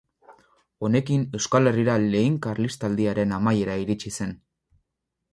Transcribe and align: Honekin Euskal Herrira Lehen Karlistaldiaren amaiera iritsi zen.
Honekin 0.85 1.25
Euskal 1.39 1.71
Herrira 1.71 1.97
Lehen 2.05 2.39
Karlistaldiaren 2.45 3.35
amaiera 3.37 3.75
iritsi 3.83 4.13
zen. 4.21 4.33